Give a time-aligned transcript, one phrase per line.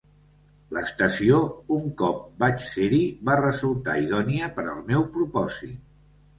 [0.77, 1.41] L'estació,
[1.75, 5.81] un cop vaig ser-hi, va resultar idònia per al meu propòsit.